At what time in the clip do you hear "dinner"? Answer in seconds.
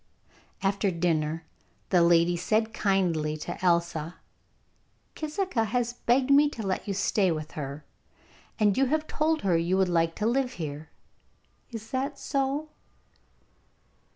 0.89-1.43